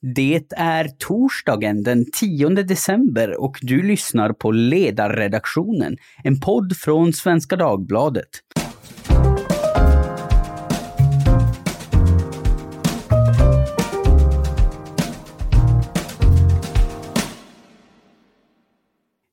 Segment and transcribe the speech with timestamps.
[0.00, 7.56] Det är torsdagen den 10 december och du lyssnar på Ledarredaktionen, en podd från Svenska
[7.56, 8.28] Dagbladet.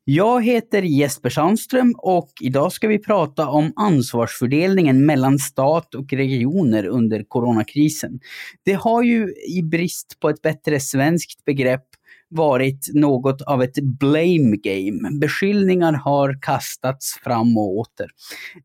[0.08, 6.86] Jag heter Jesper Sandström och idag ska vi prata om ansvarsfördelningen mellan stat och regioner
[6.86, 8.20] under coronakrisen.
[8.66, 11.86] Det har ju i brist på ett bättre svenskt begrepp
[12.30, 15.20] varit något av ett blame game.
[15.20, 18.08] Beskyllningar har kastats fram och åter.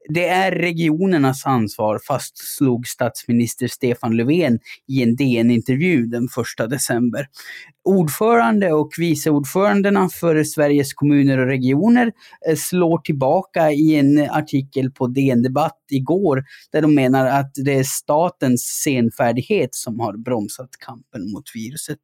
[0.08, 6.28] Det är regionernas ansvar, fastslog statsminister Stefan Löfven i en DN-intervju den
[6.60, 7.26] 1 december.
[7.84, 12.12] Ordförande och vice ordförandena för Sveriges kommuner och regioner
[12.48, 17.74] eh, slår tillbaka i en artikel på DN Debatt igår där de menar att det
[17.74, 21.98] är statens senfärdighet som har bromsat kampen mot viruset.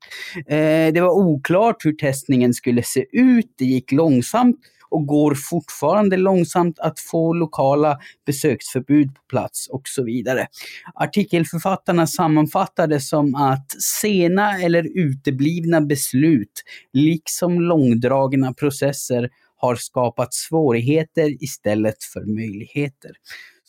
[0.47, 4.56] Eh, det var oklart hur testningen skulle se ut, det gick långsamt
[4.89, 10.47] och går fortfarande långsamt att få lokala besöksförbud på plats och så vidare.
[10.95, 22.05] Artikelförfattarna sammanfattade som att sena eller uteblivna beslut, liksom långdragna processer, har skapat svårigheter istället
[22.05, 23.11] för möjligheter.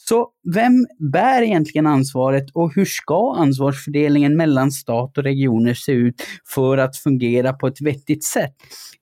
[0.10, 6.16] Så vem bär egentligen ansvaret och hur ska ansvarsfördelningen mellan stat och regioner se ut
[6.54, 8.56] för att fungera på ett vettigt sätt?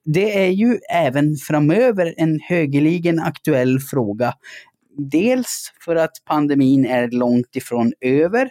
[0.04, 4.34] Det är ju även framöver en högeligen aktuell fråga.
[4.98, 8.48] Dels för att pandemin är långt ifrån över,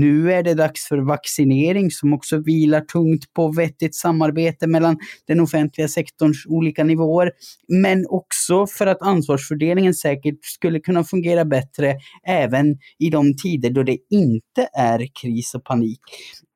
[0.00, 5.40] nu är det dags för vaccinering som också vilar tungt på vettigt samarbete mellan den
[5.40, 7.30] offentliga sektorns olika nivåer.
[7.68, 13.82] Men också för att ansvarsfördelningen säkert skulle kunna fungera bättre även i de tider då
[13.82, 16.00] det inte är kris och panik.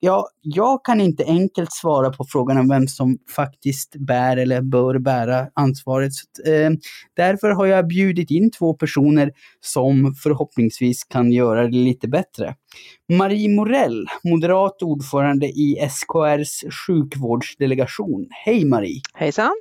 [0.02, 4.98] Ja, jag kan inte enkelt svara på frågan om vem som faktiskt bär eller bör
[4.98, 6.12] bära ansvaret.
[6.14, 6.70] Så, eh,
[7.16, 12.54] därför har jag bjudit in två personer som förhoppningsvis kan göra det lite bättre.
[13.08, 18.28] Marie Morell, moderat ordförande i SKRs sjukvårdsdelegation.
[18.44, 19.00] Hej Marie!
[19.14, 19.54] Hejsan!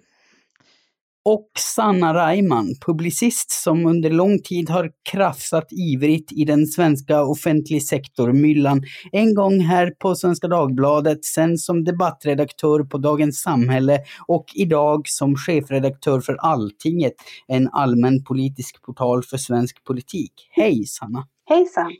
[1.26, 7.84] Och Sanna Reimann, publicist som under lång tid har krafsat ivrigt i den svenska offentlig
[7.84, 8.84] sektor-myllan.
[9.12, 15.36] En gång här på Svenska Dagbladet, sen som debattredaktör på Dagens Samhälle och idag som
[15.36, 17.14] chefredaktör för Alltinget,
[17.48, 20.34] en allmän politisk portal för svensk politik.
[20.52, 21.28] Hej Sanna!
[21.50, 21.92] Hejsan!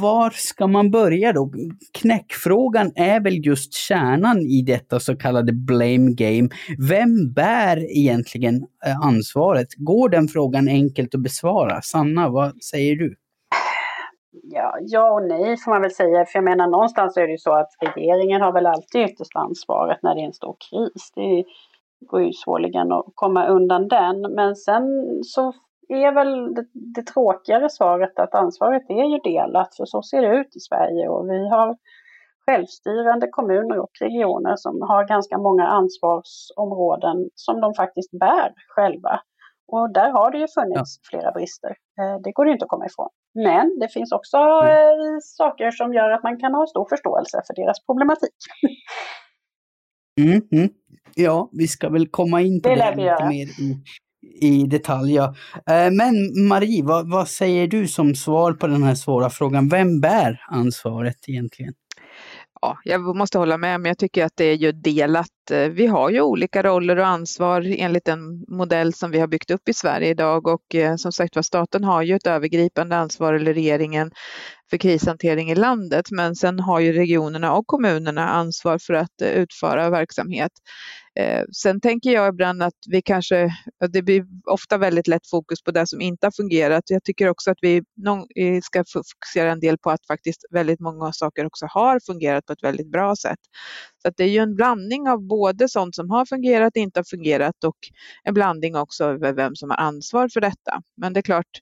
[0.00, 1.50] Var ska man börja då?
[1.92, 6.48] Knäckfrågan är väl just kärnan i detta så kallade blame game.
[6.88, 8.54] Vem bär egentligen
[8.86, 9.68] eh, ansvaret?
[9.76, 11.82] Går den frågan enkelt att besvara?
[11.82, 13.16] Sanna, vad säger du?
[14.42, 16.24] Ja, ja och nej får man väl säga.
[16.24, 19.98] För jag menar någonstans är det ju så att regeringen har väl alltid yttersta ansvaret
[20.02, 21.12] när det är en stor kris.
[21.14, 21.44] Det
[22.06, 24.34] går ju svårligen att komma undan den.
[24.34, 24.82] Men sen
[25.24, 25.52] så
[25.88, 30.36] är väl det, det tråkigare svaret att ansvaret är ju delat, för så ser det
[30.36, 31.76] ut i Sverige och vi har
[32.46, 39.20] självstyrande kommuner och regioner som har ganska många ansvarsområden som de faktiskt bär själva.
[39.66, 41.08] Och där har det ju funnits ja.
[41.10, 41.70] flera brister.
[41.70, 43.08] Eh, det går det inte att komma ifrån.
[43.34, 45.20] Men det finns också mm.
[45.20, 48.38] saker som gör att man kan ha stor förståelse för deras problematik.
[50.20, 50.68] Mm, mm.
[51.14, 53.82] Ja, vi ska väl komma in på det, det lite mer i,
[54.40, 55.14] i detalj.
[55.14, 55.34] Ja.
[55.66, 59.68] Eh, men Marie, vad, vad, säger du som svar på den här svåra frågan?
[59.68, 61.74] Vem bär ansvaret egentligen?
[62.60, 65.30] Ja, jag måste hålla med, men jag tycker att det är ju delat.
[65.50, 69.50] Eh, vi har ju olika roller och ansvar enligt den modell som vi har byggt
[69.50, 73.34] upp i Sverige idag och eh, som sagt var staten har ju ett övergripande ansvar,
[73.34, 74.10] eller regeringen,
[74.70, 76.10] för krishantering i landet.
[76.10, 80.52] Men sen har ju regionerna och kommunerna ansvar för att eh, utföra verksamhet.
[81.62, 83.50] Sen tänker jag ibland att vi kanske,
[83.92, 86.84] det blir ofta väldigt lätt fokus på det som inte har fungerat.
[86.86, 87.82] Jag tycker också att vi
[88.62, 92.62] ska fokusera en del på att faktiskt väldigt många saker också har fungerat på ett
[92.62, 93.38] väldigt bra sätt.
[94.04, 97.04] Så att det är ju en blandning av både sånt som har fungerat, inte har
[97.04, 97.76] fungerat och
[98.24, 100.82] en blandning också över vem som har ansvar för detta.
[100.96, 101.60] Men det är klart,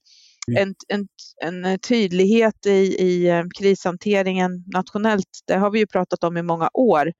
[0.48, 0.62] Mm.
[0.62, 6.36] en, en, en tydlighet i, i eh, krishanteringen nationellt, det har vi ju pratat om
[6.36, 7.12] i många år.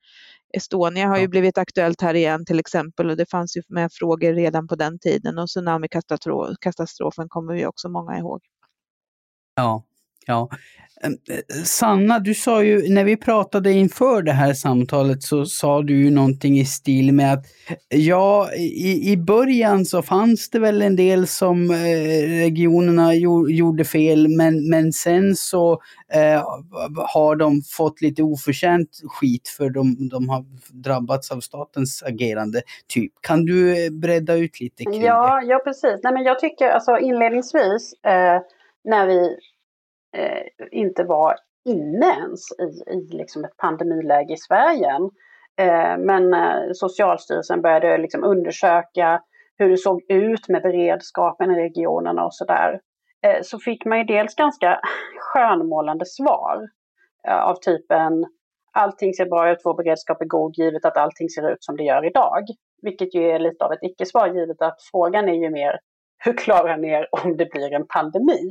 [0.57, 4.33] Estonia har ju blivit aktuellt här igen till exempel och det fanns ju med frågor
[4.33, 8.41] redan på den tiden och tsunamikatastrofen kommer vi också många ihåg.
[9.55, 9.83] Ja,
[10.27, 10.49] Ja,
[11.65, 16.11] Sanna, du sa ju, när vi pratade inför det här samtalet så sa du ju
[16.11, 17.45] någonting i stil med att
[17.89, 21.77] ja, i, i början så fanns det väl en del som eh,
[22.29, 25.73] regionerna jo, gjorde fel, men, men sen så
[26.13, 26.45] eh,
[27.13, 32.63] har de fått lite oförtjänt skit för de, de har drabbats av statens agerande.
[32.89, 33.13] Typ.
[33.21, 35.47] Kan du bredda ut lite kring ja, det?
[35.47, 36.01] Ja, precis.
[36.03, 38.41] Nej, men jag tycker alltså inledningsvis eh,
[38.85, 39.37] när vi
[40.17, 44.95] eh, inte var inne ens i, i liksom ett pandemiläge i Sverige.
[45.59, 49.23] Eh, men eh, Socialstyrelsen började liksom undersöka
[49.59, 52.81] hur det såg ut med beredskapen i regionerna och sådär.
[53.27, 54.81] Eh, så fick man ju dels ganska
[55.21, 56.69] skönmålande svar
[57.29, 58.27] eh, av typen
[58.73, 61.83] allting ser bra ut, vår beredskap är god givet att allting ser ut som det
[61.83, 62.45] gör idag.
[62.83, 65.79] Vilket ju är lite av ett icke-svar givet att frågan är ju mer
[66.25, 68.51] hur klarar ni er om det blir en pandemi?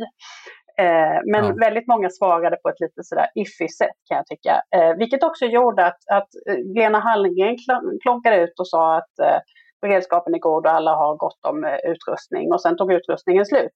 [0.81, 1.53] Eh, men ja.
[1.59, 4.61] väldigt många svarade på ett lite sådär iffy sätt kan jag tycka.
[4.75, 7.57] Eh, vilket också gjorde att, att eh, Lena Hallengren
[8.03, 9.39] klonkade ut och sa att eh,
[9.81, 12.51] beredskapen är god och alla har gott om utrustning.
[12.51, 13.71] Och sen tog utrustningen slut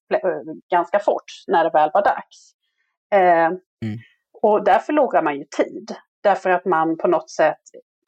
[0.71, 2.51] ganska fort när det väl var dags.
[3.11, 3.59] Mm.
[4.41, 5.95] Och där förlorar man ju tid.
[6.23, 7.61] Därför att man på något sätt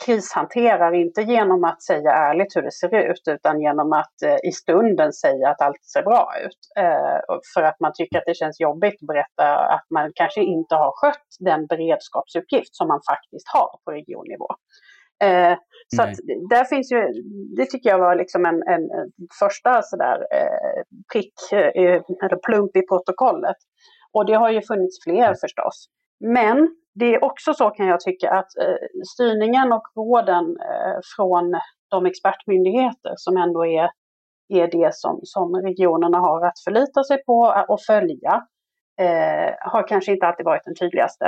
[0.06, 4.52] krishanterar, inte genom att säga ärligt hur det ser ut, utan genom att eh, i
[4.52, 6.84] stunden säga att allt ser bra ut.
[6.84, 10.76] Eh, för att man tycker att det känns jobbigt att berätta att man kanske inte
[10.76, 14.48] har skött den beredskapsuppgift som man faktiskt har på regionnivå.
[15.24, 15.58] Eh,
[15.96, 16.16] så att
[16.50, 17.02] där finns ju,
[17.56, 18.90] det tycker jag var liksom en, en,
[19.40, 20.84] första sådär eh,
[21.14, 23.58] prick, eh, eller plump i protokollet.
[24.14, 25.88] Och det har ju funnits fler förstås.
[26.20, 31.60] Men det är också så kan jag tycka att eh, styrningen och råden eh, från
[31.90, 33.90] de expertmyndigheter som ändå är,
[34.50, 38.48] är det som, som regionerna har att förlita sig på och följa
[39.00, 41.26] eh, har kanske inte alltid varit den tydligaste.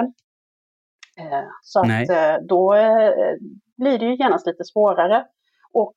[1.19, 3.35] Eh, så att eh, då eh,
[3.77, 5.25] blir det ju genast lite svårare.
[5.73, 5.95] Och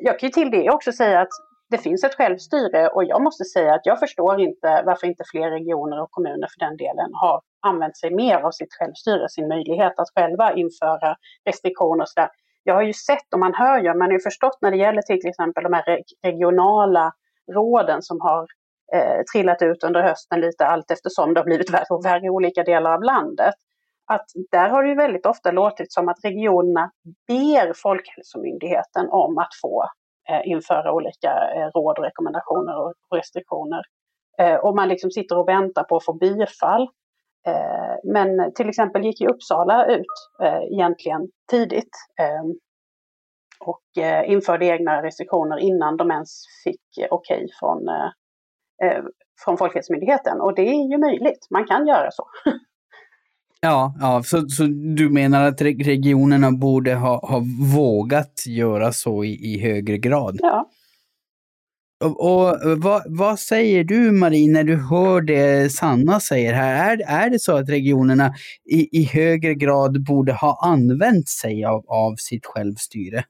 [0.00, 1.28] jag kan ju till det också säga att
[1.70, 5.50] det finns ett självstyre och jag måste säga att jag förstår inte varför inte fler
[5.50, 9.98] regioner och kommuner för den delen har använt sig mer av sitt självstyre, sin möjlighet
[9.98, 12.30] att själva införa restriktioner och sådär.
[12.62, 15.02] Jag har ju sett och man hör ju, man har ju förstått när det gäller
[15.02, 17.12] till exempel de här regionala
[17.52, 18.46] råden som har
[18.94, 22.30] eh, trillat ut under hösten lite allt eftersom det har blivit värre och värre i
[22.30, 23.54] olika delar av landet.
[24.06, 26.90] Att där har det ju väldigt ofta låtit som att regionerna
[27.26, 29.84] ber Folkhälsomyndigheten om att få
[30.28, 33.82] eh, införa olika eh, råd och rekommendationer och restriktioner.
[34.38, 36.88] Eh, och man liksom sitter och väntar på att få bifall.
[37.46, 40.06] Eh, men till exempel gick ju Uppsala ut
[40.42, 41.90] eh, egentligen tidigt
[42.20, 42.54] ehm,
[43.60, 46.80] och eh, införde egna restriktioner innan de ens fick
[47.10, 47.78] okej okay från,
[49.44, 50.40] från Folkhälsomyndigheten.
[50.40, 52.24] Och det är ju möjligt, man kan göra så.
[53.60, 54.62] Ja, ja så, så
[54.96, 57.42] du menar att regionerna borde ha, ha
[57.76, 60.38] vågat göra så i, i högre grad?
[60.42, 60.68] Ja,
[62.04, 66.92] och, och eh, vad, vad, säger du Marie när du hör det Sanna säger här?
[66.92, 68.34] Är, är det så att regionerna
[68.70, 73.24] i, i högre grad borde ha använt sig av, av sitt självstyre?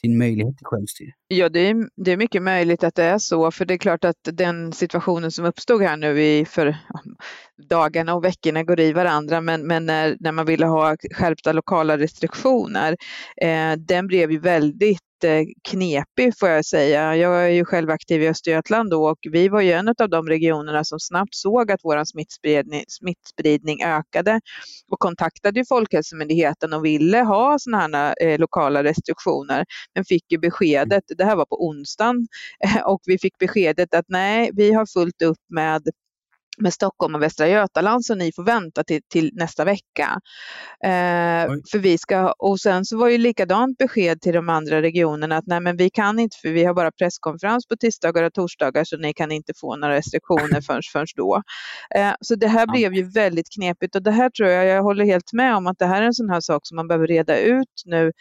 [0.00, 1.10] sin möjlighet till självstyre?
[1.28, 4.04] Ja, det är, det är mycket möjligt att det är så, för det är klart
[4.04, 6.76] att den situationen som uppstod här nu i, för
[7.68, 11.98] dagarna och veckorna går i varandra, men, men när, när man ville ha skärpta lokala
[11.98, 12.96] restriktioner,
[13.42, 15.07] eh, den blev ju väldigt
[15.68, 17.16] knepig får jag säga.
[17.16, 20.28] Jag är ju själv aktiv i Östergötland då och vi var ju en av de
[20.28, 24.40] regionerna som snabbt såg att vår smittspridning, smittspridning ökade
[24.90, 29.64] och kontaktade ju Folkhälsomyndigheten och ville ha sådana här eh, lokala restriktioner
[29.94, 32.26] men fick ju beskedet, det här var på onsdagen,
[32.84, 35.82] och vi fick beskedet att nej, vi har fullt upp med
[36.60, 40.20] med Stockholm och Västra Götaland så ni får vänta till, till nästa vecka.
[40.84, 45.36] Eh, för vi ska, och sen så var ju likadant besked till de andra regionerna
[45.36, 48.84] att nej men vi kan inte för vi har bara presskonferens på tisdagar och torsdagar
[48.84, 51.42] så ni kan inte få några restriktioner förrän, förrän då.
[51.94, 55.04] Eh, så det här blev ju väldigt knepigt och det här tror jag, jag håller
[55.04, 57.38] helt med om att det här är en sån här sak som man behöver reda
[57.38, 58.12] ut nu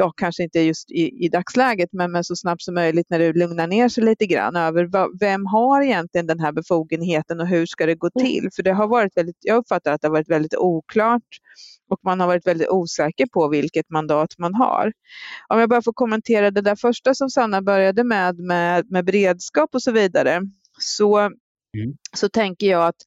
[0.00, 3.32] ja, kanske inte just i, i dagsläget, men, men så snabbt som möjligt när det
[3.32, 7.66] lugnar ner sig lite grann över vad, vem har egentligen den här befogenheten och hur
[7.66, 8.26] ska det gå mm.
[8.26, 8.48] till?
[8.56, 11.28] För det har varit väldigt, jag uppfattar att det har varit väldigt oklart
[11.90, 14.92] och man har varit väldigt osäker på vilket mandat man har.
[15.48, 19.74] Om jag bara får kommentera det där första som Sanna började med, med, med beredskap
[19.74, 20.40] och så vidare,
[20.78, 21.34] så, mm.
[22.16, 23.02] så tänker jag att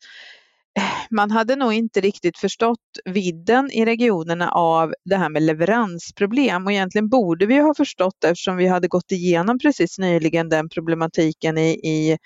[1.10, 6.65] man hade nog inte riktigt förstått vidden i regionerna av det här med leveransproblem.
[6.65, 10.70] Och egentligen borde vi ha förstått det eftersom vi hade gått igenom precis nyligen den
[10.70, 12.18] problematiken i, i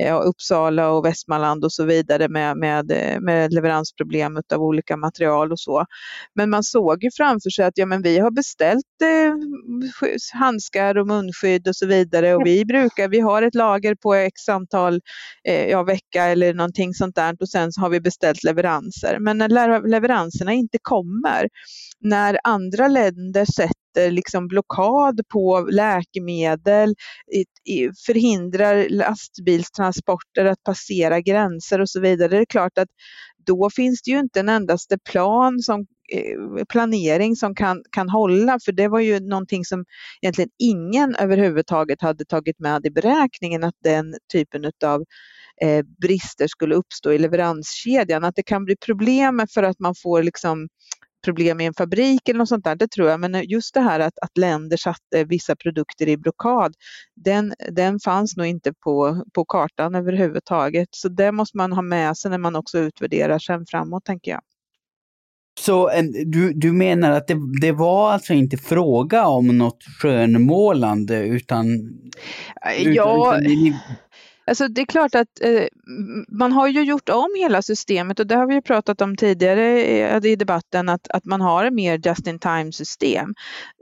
[0.00, 4.96] Eh, ja, Uppsala och Västmanland och så vidare med, med, eh, med leveransproblem av olika
[4.96, 5.84] material och så.
[6.34, 9.34] Men man såg ju framför sig att ja, men vi har beställt eh,
[10.40, 14.48] handskar och munskydd och så vidare och vi brukar, vi har ett lager på x
[14.48, 15.00] antal
[15.48, 19.18] eh, ja, vecka eller någonting sånt där och sen så har vi beställt leveranser.
[19.20, 21.48] Men när leveranserna inte kommer,
[22.00, 26.94] när andra länder sätter Eh, liksom blockad på läkemedel,
[28.06, 32.28] förhindrar lastbilstransporter att passera gränser och så vidare.
[32.28, 32.88] Det är klart att
[33.46, 35.80] då finns det ju inte en endaste plan som
[36.12, 39.84] eh, planering som kan, kan hålla, för det var ju någonting som
[40.22, 45.04] egentligen ingen överhuvudtaget hade tagit med i beräkningen att den typen av
[45.62, 48.24] eh, brister skulle uppstå i leveranskedjan.
[48.24, 50.68] Att det kan bli problem för att man får liksom
[51.24, 53.20] problem i en fabrik eller något sånt där, det tror jag.
[53.20, 56.74] Men just det här att, att länder satte vissa produkter i blockad,
[57.16, 60.88] den, den fanns nog inte på, på kartan överhuvudtaget.
[60.90, 64.40] Så det måste man ha med sig när man också utvärderar sen framåt, tänker jag.
[65.60, 65.90] Så
[66.26, 71.66] du, du menar att det, det var alltså inte fråga om något skönmålande utan...
[72.84, 73.74] Ja, utan,
[74.50, 75.64] Alltså det är klart att eh,
[76.28, 79.84] man har ju gjort om hela systemet och det har vi ju pratat om tidigare
[80.28, 83.34] i debatten att, att man har ett mer just in time system.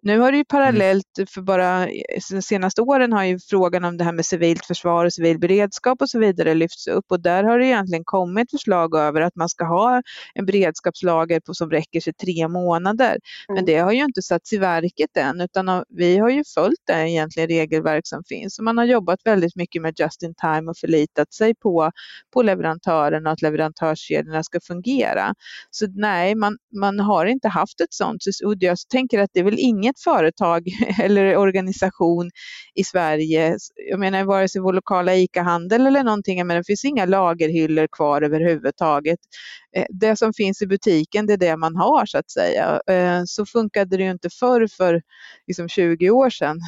[0.03, 1.87] Nu har det ju parallellt för bara
[2.31, 6.03] de senaste åren har ju frågan om det här med civilt försvar och civil beredskap
[6.03, 9.49] och så vidare lyfts upp och där har det egentligen kommit förslag över att man
[9.49, 10.03] ska ha
[10.35, 13.19] en beredskapslager på, som räcker sig tre månader.
[13.49, 13.67] Men mm.
[13.67, 17.49] det har ju inte satts i verket än utan vi har ju följt det egentligen
[17.49, 20.77] regelverk som finns och man har jobbat väldigt mycket med just in time time och
[20.77, 21.91] förlitat sig på,
[22.33, 25.35] på leverantörerna och att leverantörskedjorna ska fungera.
[25.71, 28.23] Så nej, man, man har inte haft ett sånt.
[28.45, 30.69] Och jag tänker att det är väl inget företag
[31.03, 32.31] eller organisation
[32.75, 33.57] i Sverige,
[33.91, 38.23] jag menar vare sig vår lokala ICA-handel eller någonting, men det finns inga lagerhyllor kvar
[38.23, 39.19] överhuvudtaget.
[39.77, 42.81] Eh, det som finns i butiken, det är det man har så att säga.
[42.91, 45.03] Eh, så funkade det ju inte förr för
[45.47, 46.59] liksom 20 år sedan.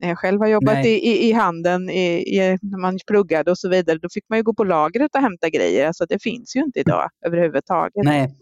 [0.00, 3.58] När jag själv har jobbat i, i, i handeln, i, i, när man pluggade och
[3.58, 5.86] så vidare, då fick man ju gå på lagret och hämta grejer.
[5.86, 8.04] Alltså det finns ju inte idag överhuvudtaget.
[8.04, 8.34] Nej,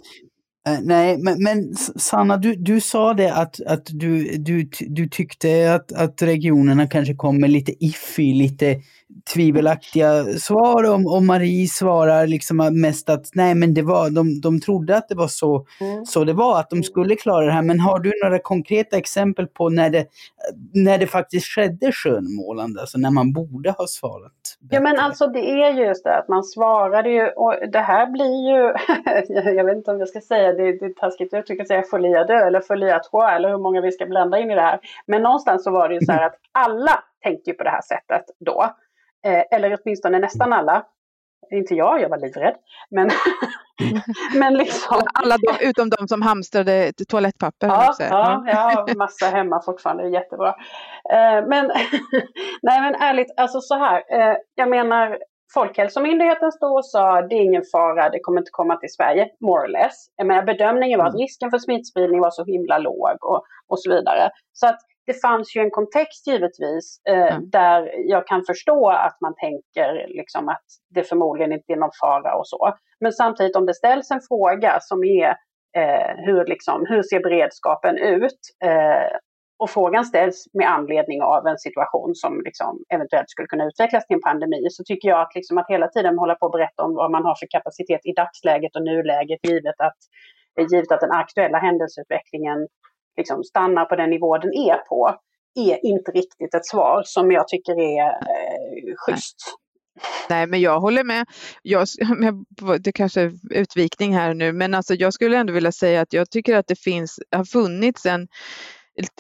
[0.69, 5.75] Uh, nej, men, men, Sanna, du, du sa det att, att du, du, du tyckte
[5.75, 8.81] att, att regionerna kanske kom med lite iffy, lite
[9.35, 14.61] tvivelaktiga svar om, och Marie svarar liksom mest att nej men det var, de, de
[14.61, 16.05] trodde att det var så, mm.
[16.05, 17.63] så det var, att de skulle klara det här.
[17.63, 20.07] Men har du några konkreta exempel på när det,
[20.75, 24.33] när det faktiskt skedde skönmålande, alltså när man borde ha svarat?
[24.61, 24.77] Bättre?
[24.77, 28.51] Ja men alltså det är just det att man svarade ju och det här blir
[28.51, 28.75] ju,
[29.57, 32.25] jag vet inte om jag ska säga det, det är taskigt uttryck att säga folia
[32.25, 34.81] dö eller folia trois eller hur många vi ska blanda in i det här.
[35.07, 37.83] Men någonstans så var det ju så här att alla tänkte ju på det här
[37.83, 38.75] sättet då.
[39.25, 40.87] Eh, eller åtminstone nästan alla.
[41.51, 42.55] Inte jag, jag var livrädd.
[42.91, 43.11] Men,
[44.35, 45.01] men liksom.
[45.15, 47.67] Alla de, utom de som hamstrade toalettpapper.
[47.67, 50.49] Ja, ja, jag har massa hemma fortfarande, jättebra.
[51.13, 51.67] Eh, men,
[52.63, 54.03] nej men ärligt, alltså så här.
[54.11, 55.19] Eh, jag menar,
[55.55, 59.65] Folkhälsomyndigheten stod och sa det är ingen fara, det kommer inte komma till Sverige, more
[59.65, 60.07] or less.
[60.25, 61.23] Men bedömningen var att mm.
[61.23, 64.31] risken för smittspridning var så himla låg och, och så vidare.
[64.53, 67.51] Så att det fanns ju en kontext givetvis eh, mm.
[67.51, 72.37] där jag kan förstå att man tänker liksom att det förmodligen inte är någon fara
[72.37, 72.75] och så.
[73.01, 75.29] Men samtidigt om det ställs en fråga som är
[75.77, 78.39] eh, hur, liksom, hur ser beredskapen ut?
[78.65, 79.17] Eh,
[79.59, 84.15] och frågan ställs med anledning av en situation som liksom eventuellt skulle kunna utvecklas till
[84.15, 86.95] en pandemi, så tycker jag att, liksom att hela tiden hålla på att berätta om
[86.95, 89.99] vad man har för kapacitet i dagsläget och nuläget, givet att,
[90.71, 92.69] givet att den aktuella händelseutvecklingen
[93.17, 95.15] liksom stannar på den nivå den är på,
[95.55, 99.37] är inte riktigt ett svar som jag tycker är eh, schysst.
[100.31, 101.27] Nej, men jag håller med.
[101.63, 101.87] Jag,
[102.81, 106.31] det kanske är utvikning här nu, men alltså jag skulle ändå vilja säga att jag
[106.31, 108.29] tycker att det finns, har funnits en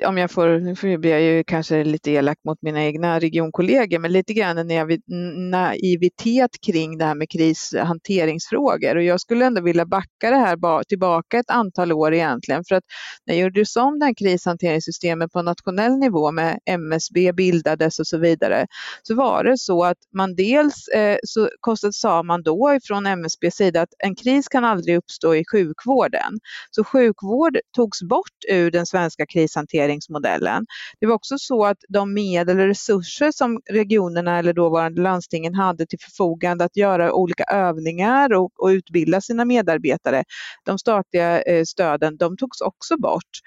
[0.06, 4.12] om jag får, nu blir jag ju kanske lite elak mot mina egna regionkollegor, men
[4.12, 4.70] lite grann en
[5.50, 8.96] naivitet kring det här med krishanteringsfrågor.
[8.96, 12.84] Och jag skulle ändå vilja backa det här tillbaka ett antal år egentligen, för att
[13.26, 18.66] när gjordes om det här krishanteringssystemet på nationell nivå med MSB bildades och så vidare,
[19.02, 23.50] så var det så att man dels eh, så kostat, sa man då ifrån MSB
[23.50, 26.40] sida att en kris kan aldrig uppstå i sjukvården.
[26.70, 30.66] Så sjukvård togs bort ur den svenska krishanteringen krishanteringsmodellen.
[31.00, 35.86] Det var också så att de medel och resurser som regionerna eller dåvarande landstingen hade
[35.86, 40.24] till förfogande att göra olika övningar och, och utbilda sina medarbetare,
[40.64, 43.40] de statliga eh, stöden, de togs också bort.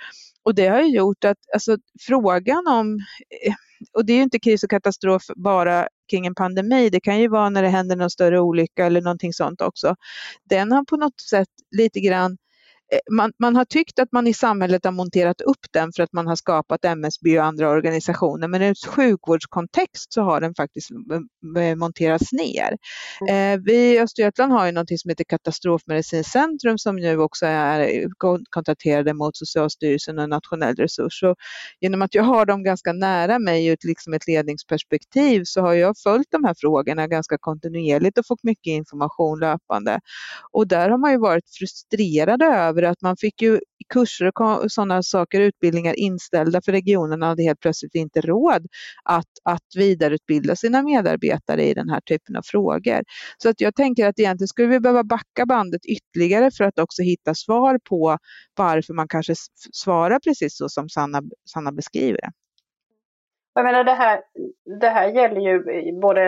[0.44, 3.00] Och det har gjort att alltså, frågan om
[3.46, 3.54] eh,
[3.94, 7.28] och det är ju inte kris och katastrof bara kring en pandemi, det kan ju
[7.28, 9.96] vara när det händer någon större olycka eller någonting sånt också.
[10.50, 12.38] Den har på något sätt lite grann
[13.12, 16.28] man, man, har tyckt att man i samhället har monterat upp den för att man
[16.28, 20.90] har skapat MSB och andra organisationer, men i en sjukvårdskontext så har den faktiskt
[21.78, 22.78] monterats ner.
[23.22, 23.60] Mm.
[23.60, 28.06] Eh, vi i Östergötland har ju något som heter Katastrofmedicinskt centrum som nu också är
[28.50, 31.24] kontakterade mot Socialstyrelsen och nationell resurs.
[31.24, 31.36] Och
[31.80, 35.98] genom att jag har dem ganska nära mig ur liksom ett ledningsperspektiv så har jag
[36.04, 40.00] följt de här frågorna ganska kontinuerligt och fått mycket information löpande.
[40.52, 43.60] Och där har man ju varit frustrerade över över att man fick ju
[43.94, 48.68] kurser och sådana saker, utbildningar inställda för regionerna hade helt plötsligt inte råd
[49.04, 53.04] att, att vidareutbilda sina medarbetare i den här typen av frågor.
[53.38, 57.02] Så att jag tänker att egentligen skulle vi behöva backa bandet ytterligare för att också
[57.02, 58.18] hitta svar på
[58.56, 59.34] varför man kanske
[59.74, 61.22] svarar precis så som Sanna,
[61.54, 62.32] Sanna beskriver det.
[63.58, 64.22] Jag menar det här,
[64.80, 65.64] det här gäller ju
[66.02, 66.22] både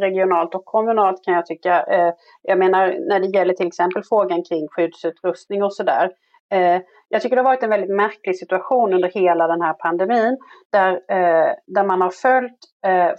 [0.00, 1.82] regionalt och kommunalt kan jag tycka.
[1.82, 2.12] Eh,
[2.42, 6.10] jag menar när det gäller till exempel frågan kring skyddsutrustning och sådär.
[6.52, 10.36] Eh, jag tycker det har varit en väldigt märklig situation under hela den här pandemin
[10.72, 12.58] där, eh, där man har följt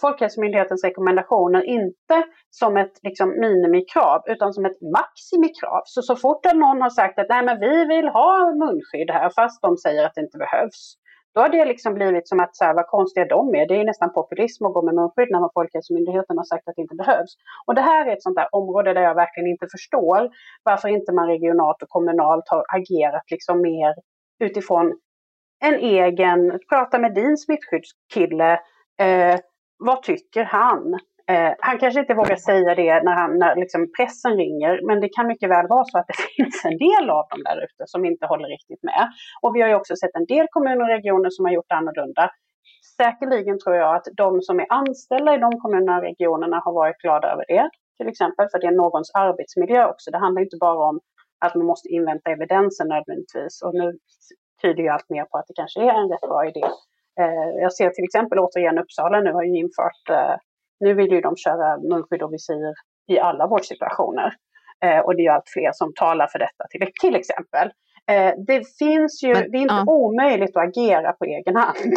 [0.01, 5.81] Folkhälsomyndighetens rekommendationer inte som ett liksom, minimikrav utan som ett maximikrav.
[5.85, 9.61] Så så fort någon har sagt att Nej, men vi vill ha munskydd här fast
[9.61, 10.97] de säger att det inte behövs
[11.33, 13.67] då har det liksom blivit som att så här, vad konstiga de är.
[13.67, 16.95] Det är nästan populism att gå med munskydd när Folkhälsomyndigheten har sagt att det inte
[16.95, 17.35] behövs.
[17.67, 20.29] Och det här är ett sånt där område där jag verkligen inte förstår
[20.63, 23.93] varför inte man regionalt och kommunalt har agerat liksom mer
[24.39, 24.99] utifrån
[25.63, 28.51] en egen, prata med din smittskyddskille,
[28.99, 29.39] eh,
[29.77, 30.99] vad tycker han?
[31.31, 35.09] Eh, han kanske inte vågar säga det när, han, när liksom pressen ringer, men det
[35.09, 38.05] kan mycket väl vara så att det finns en del av dem där ute som
[38.05, 39.03] inte håller riktigt med.
[39.41, 42.29] Och vi har ju också sett en del kommuner och regioner som har gjort annorlunda.
[42.97, 46.97] Säkerligen tror jag att de som är anställda i de kommunerna och regionerna har varit
[46.97, 50.11] glada över det, till exempel, för det är någons arbetsmiljö också.
[50.11, 50.99] Det handlar inte bara om
[51.45, 53.61] att man måste invänta evidensen nödvändigtvis.
[53.65, 53.97] Och nu
[54.61, 56.65] tyder ju allt mer på att det kanske är en rätt bra idé.
[57.21, 60.35] Eh, jag ser till exempel återigen Uppsala nu har ju infört eh,
[60.83, 62.73] nu vill ju de köra munskydd och visir
[63.07, 64.33] i alla vårdsituationer.
[64.83, 67.67] Eh, och det är allt fler som talar för detta till, till exempel.
[68.11, 69.93] Eh, det finns ju, Men, det är inte ja.
[69.93, 71.93] omöjligt att agera på egen hand.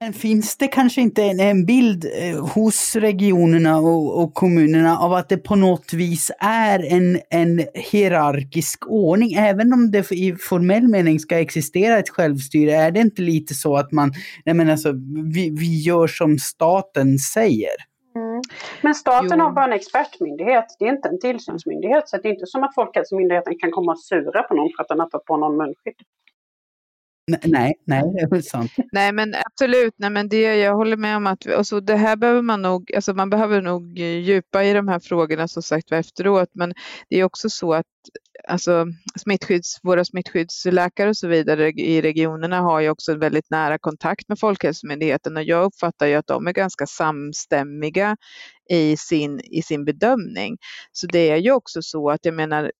[0.00, 5.12] Men finns det kanske inte en, en bild eh, hos regionerna och, och, kommunerna av
[5.12, 9.32] att det på något vis är en, en hierarkisk ordning?
[9.32, 13.76] Även om det i formell mening ska existera ett självstyre, är det inte lite så
[13.76, 14.12] att man,
[14.44, 14.92] nej men alltså,
[15.34, 17.90] vi, vi gör som staten säger?
[18.16, 18.42] Mm.
[18.82, 19.44] Men staten jo.
[19.44, 22.08] har bara en expertmyndighet, det är inte en tillsynsmyndighet.
[22.08, 24.88] Så det är inte som att Folkhälsomyndigheten kan komma och sura på någon för att
[24.88, 25.94] den har tagit på någon munskydd.
[27.44, 28.72] Nej, nej, det är sant.
[28.92, 29.94] Nej, men absolut.
[29.96, 33.14] Nej, men det, jag håller med om att alltså, det här behöver man nog, alltså
[33.14, 36.48] man behöver nog djupa i de här frågorna som sagt efteråt.
[36.52, 36.72] Men
[37.08, 37.86] det är också så att
[38.48, 43.78] alltså, smittskydds, våra smittskyddsläkare och så vidare i regionerna har ju också en väldigt nära
[43.78, 48.16] kontakt med Folkhälsomyndigheten och jag uppfattar ju att de är ganska samstämmiga
[48.70, 50.56] i sin, i sin bedömning.
[50.92, 52.70] Så det är ju också så att jag menar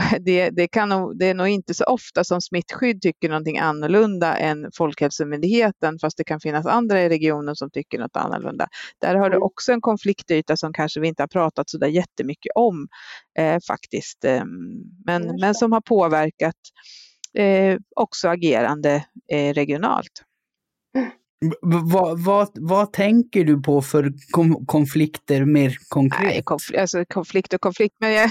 [0.20, 4.36] det, det, kan nog, det är nog inte så ofta som smittskydd tycker någonting annorlunda
[4.36, 8.68] än Folkhälsomyndigheten, fast det kan finnas andra i regionen som tycker något annorlunda.
[9.00, 9.42] Där har du mm.
[9.42, 12.88] också en konfliktyta som kanske vi inte har pratat så där jättemycket om
[13.38, 14.44] eh, faktiskt, eh,
[15.06, 16.56] men, men som har påverkat
[17.38, 20.24] eh, också agerande eh, regionalt.
[21.60, 24.12] Vad, vad, vad tänker du på för
[24.66, 26.22] konflikter mer konkret?
[26.22, 28.30] Nej, konfl alltså konflikt och konflikt, men, jag,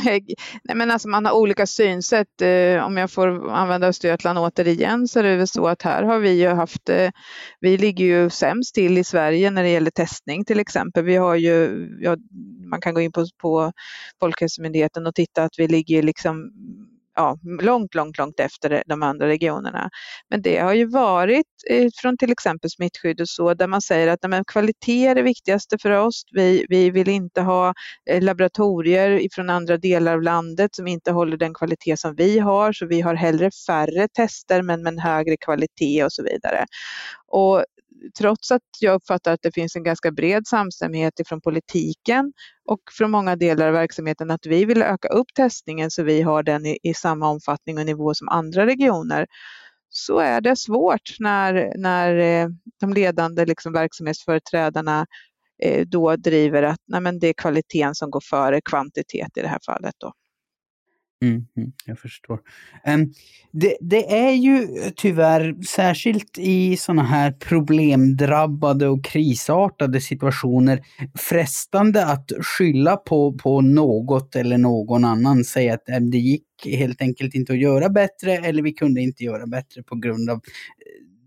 [0.64, 2.42] nej, men alltså man har olika synsätt.
[2.42, 6.20] Eh, om jag får använda Östergötland återigen så är det väl så att här har
[6.20, 7.10] vi ju haft, eh,
[7.60, 11.04] vi ligger ju sämst till i Sverige när det gäller testning till exempel.
[11.04, 12.18] Vi har ju, ja,
[12.70, 13.72] man kan gå in på, på
[14.20, 16.52] Folkhälsomyndigheten och titta att vi ligger liksom
[17.20, 19.90] ja, långt, långt, långt efter de andra regionerna.
[20.30, 24.08] Men det har ju varit eh, från till exempel smittskydd och så, där man säger
[24.08, 26.24] att nej, kvalitet är det viktigaste för oss.
[26.32, 27.74] Vi, vi vill inte ha
[28.10, 32.74] eh, laboratorier från andra delar av landet som inte håller den kvalitet som vi har,
[32.74, 36.66] så vi har hellre färre tester men med en högre kvalitet och så vidare.
[37.28, 37.66] Och
[38.18, 42.34] trots att jag uppfattar att det finns en ganska bred samstämmighet ifrån politiken
[42.66, 46.44] och från många delar av verksamheten att vi vill öka upp testningen så vi har
[46.44, 49.28] den i, i samma omfattning och nivå som andra regioner
[49.90, 52.50] så är det svårt när, när eh,
[52.80, 55.06] de ledande liksom, verksamhetsföreträdarna
[55.64, 59.48] eh, då driver att nej, men det är kvaliteten som går före kvantitet i det
[59.48, 59.96] här fallet.
[59.98, 60.14] Då.
[61.22, 61.46] Mm,
[61.86, 62.40] jag förstår.
[62.88, 63.14] Um,
[63.52, 70.82] det, det, är ju eh, tyvärr, särskilt i sådana här problemdrabbade och krisartade situationer,
[71.18, 75.44] frestande att skylla på, på något eller någon annan.
[75.44, 79.24] Säga att eh, det gick helt enkelt inte att göra bättre eller vi kunde inte
[79.24, 80.42] göra bättre på grund av eh,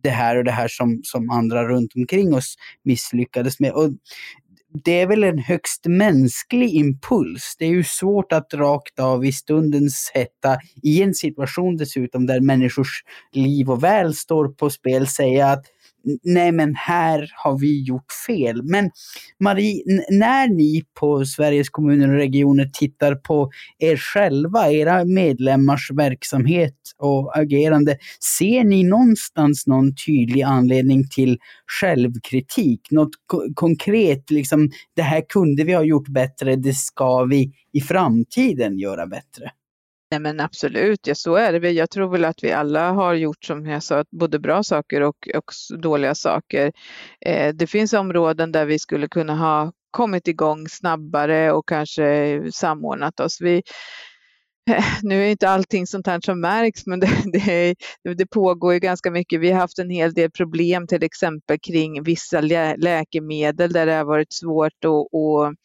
[0.02, 3.72] det här och det här som, som andra runt omkring oss misslyckades med.
[3.72, 3.90] Och
[4.74, 7.56] det är väl en högst mänsklig impuls.
[7.58, 12.40] Det är ju svårt att rakt av i stundens hetta, i en situation dessutom där
[12.40, 15.64] människors liv och väl står på spel, säga att
[16.22, 18.62] nej men här har vi gjort fel.
[18.62, 18.90] Men
[19.40, 26.74] Marie, när ni på Sveriges kommuner och regioner tittar på er själva, era medlemmars verksamhet
[26.98, 27.96] och agerande,
[28.38, 31.38] ser ni någonstans någon tydlig anledning till
[31.80, 32.80] självkritik?
[32.90, 33.10] Något
[33.54, 39.06] konkret, liksom det här kunde vi ha gjort bättre, det ska vi i framtiden göra
[39.06, 39.50] bättre?
[40.12, 41.70] Nej men absolut, ja, så är det.
[41.70, 45.28] Jag tror väl att vi alla har gjort som jag sa, både bra saker och,
[45.34, 46.72] och dåliga saker.
[47.26, 53.20] Eh, det finns områden där vi skulle kunna ha kommit igång snabbare och kanske samordnat
[53.20, 53.40] oss.
[53.40, 53.62] Vi,
[55.02, 57.74] nu är inte allting sånt här som märks, men det, det,
[58.14, 59.40] det, pågår ju ganska mycket.
[59.40, 63.92] Vi har haft en hel del problem till exempel kring vissa lä läkemedel där det
[63.92, 65.56] har varit svårt att,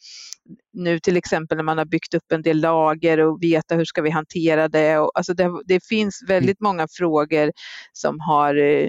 [0.72, 4.02] nu till exempel när man har byggt upp en del lager och veta hur ska
[4.02, 4.98] vi hantera det.
[4.98, 7.52] Och, alltså det, det finns väldigt många frågor
[7.92, 8.88] som har eh,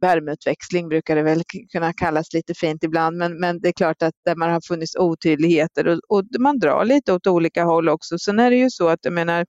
[0.00, 4.14] värmeutväxling brukar det väl kunna kallas lite fint ibland, men, men det är klart att
[4.24, 8.18] där man har funnits otydligheter och, och man drar lite åt olika håll också.
[8.18, 9.46] Sen är det ju så att jag menar,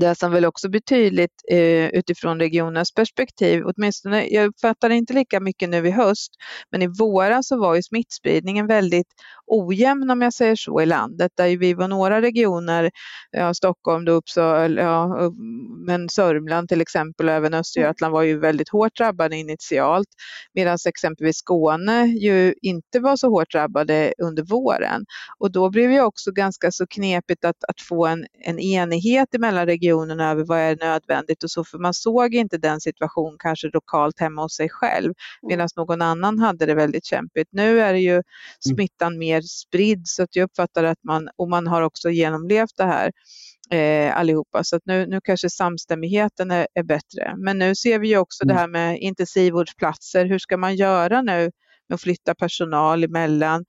[0.00, 5.40] det som väl också blir tydligt eh, utifrån regionens perspektiv, åtminstone, jag uppfattar inte lika
[5.40, 6.32] mycket nu i höst,
[6.70, 9.06] men i våras så var ju smittspridningen väldigt
[9.46, 12.90] ojämn om jag säger så i landet, där vi var några regioner,
[13.30, 15.30] ja, Stockholm, då Uppsala, ja,
[15.86, 20.08] men Sörmland till exempel och även Östergötland var ju väldigt hårt drabbade initialt,
[20.54, 25.04] medan exempelvis Skåne ju inte var så hårt drabbade under våren.
[25.38, 29.66] Och då blev det också ganska så knepigt att, att få en, en enighet mellan
[29.66, 33.70] regionerna regionerna över vad är nödvändigt och så, för man såg inte den situationen kanske
[33.72, 37.48] lokalt hemma hos sig själv, medan någon annan hade det väldigt kämpigt.
[37.52, 38.22] Nu är det ju mm.
[38.60, 42.84] smittan mer spridd så att jag uppfattar att man, och man har också genomlevt det
[42.84, 43.12] här,
[43.70, 44.64] eh, allihopa.
[44.64, 47.34] Så att nu, nu kanske samstämmigheten är, är, bättre.
[47.36, 48.54] Men nu ser vi ju också mm.
[48.54, 50.26] det här med intensivvårdsplatser.
[50.26, 51.50] Hur ska man göra nu
[51.88, 53.64] med att flytta personal emellan?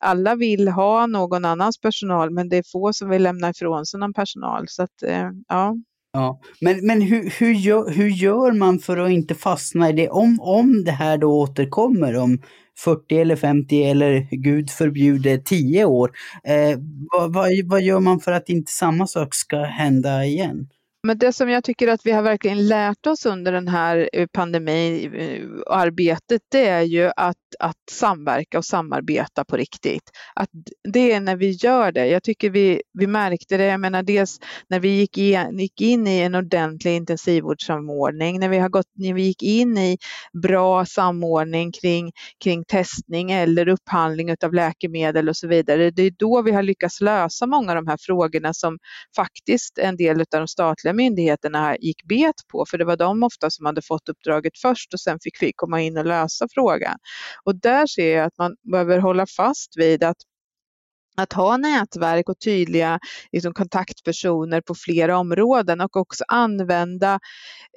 [0.00, 4.00] Alla vill ha någon annans personal men det är få som vill lämna ifrån sig
[4.00, 4.64] någon personal.
[4.68, 5.74] Så att, eh, ja.
[6.12, 10.08] Ja, men, men hur, hur, gör, hur gör man för att inte fastna i det?
[10.08, 12.42] Om, om det här då återkommer om
[12.78, 16.10] 40 eller 50 eller gud förbjude 10 år,
[16.44, 16.78] eh,
[17.12, 20.68] vad, vad, vad gör man för att inte samma sak ska hända igen?
[21.06, 24.26] Men det som jag tycker att vi har verkligen lärt oss under den här eh,
[24.32, 30.10] pandemiarbetet, eh, det är ju att, att samverka och samarbeta på riktigt.
[30.34, 30.48] Att
[30.92, 32.06] det är när vi gör det.
[32.06, 34.38] Jag tycker vi, vi märkte det, jag menar dels
[34.68, 39.14] när vi gick in, gick in i en ordentlig intensivvårdssamordning, när vi, har gått, när
[39.14, 39.98] vi gick in i
[40.42, 42.12] bra samordning kring,
[42.44, 45.90] kring testning eller upphandling av läkemedel och så vidare.
[45.90, 48.78] Det är då vi har lyckats lösa många av de här frågorna som
[49.16, 53.50] faktiskt en del av de statliga myndigheterna gick bet på, för det var de ofta
[53.50, 56.98] som hade fått uppdraget först och sen fick vi komma in och lösa frågan.
[57.46, 60.16] Och där ser jag att man behöver hålla fast vid att
[61.16, 62.98] att ha nätverk och tydliga
[63.32, 67.20] liksom, kontaktpersoner på flera områden och också använda,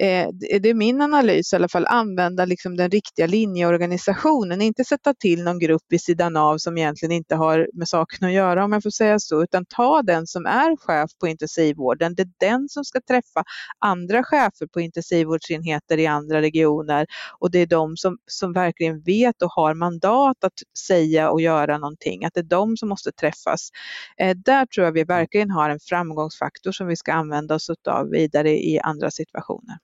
[0.02, 0.28] eh,
[0.62, 5.44] det är min analys i alla fall, använda liksom, den riktiga linjeorganisationen, inte sätta till
[5.44, 8.84] någon grupp vid sidan av som egentligen inte har med saken att göra om jag
[8.84, 12.84] får säga så, utan ta den som är chef på intensivvården, det är den som
[12.84, 13.44] ska träffa
[13.80, 17.06] andra chefer på intensivvårdsenheter i andra regioner
[17.40, 20.54] och det är de som, som verkligen vet och har mandat att
[20.88, 23.70] säga och göra någonting, att det är de som måste träffa träffas.
[24.18, 28.10] Eh, där tror jag vi verkligen har en framgångsfaktor som vi ska använda oss av
[28.10, 29.78] vidare i andra situationer.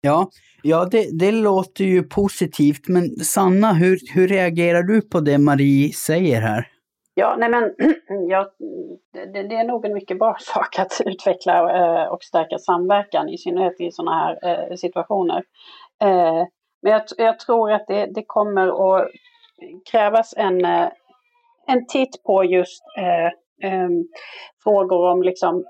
[0.00, 0.30] Ja,
[0.62, 5.92] ja det, det låter ju positivt, men Sanna, hur, hur reagerar du på det Marie
[5.92, 6.68] säger här?
[7.14, 7.74] Ja, nej men
[8.28, 8.50] ja,
[9.12, 13.38] det, det, är nog en mycket bra sak att utveckla eh, och stärka samverkan, i
[13.38, 15.42] synnerhet i sådana här eh, situationer.
[16.02, 16.46] Eh,
[16.82, 19.08] men jag, jag, tror att det, det, kommer att
[19.90, 20.66] krävas en,
[21.68, 23.26] en titt på just eh,
[23.70, 23.88] eh,
[24.64, 25.64] frågor om liksom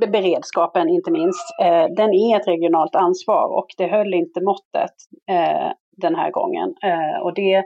[0.12, 1.60] beredskapen inte minst.
[1.62, 4.94] Eh, den är ett regionalt ansvar och det höll inte måttet
[5.30, 6.74] eh, den här gången.
[6.84, 7.64] Eh, och det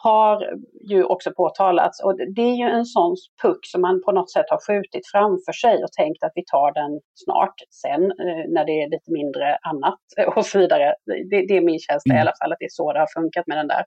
[0.00, 0.56] har
[0.90, 2.02] ju också påtalats.
[2.04, 5.52] Och det är ju en sån puck som man på något sätt har skjutit framför
[5.52, 9.58] sig och tänkt att vi tar den snart sen eh, när det är lite mindre
[9.70, 10.00] annat
[10.36, 10.94] och så vidare.
[11.30, 12.18] Det, det är min känsla mm.
[12.18, 13.84] i alla fall att det är så det har funkat med den där.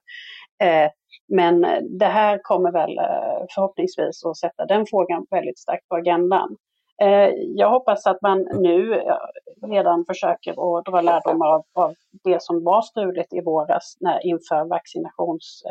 [0.62, 0.90] Eh,
[1.28, 1.60] men
[1.98, 6.56] det här kommer väl eh, förhoppningsvis att sätta den frågan väldigt starkt på agendan.
[7.02, 9.02] Eh, jag hoppas att man nu
[9.66, 11.94] redan försöker att dra lärdom av, av
[12.24, 15.62] det som var struligt i våras när, inför vaccinationsracet.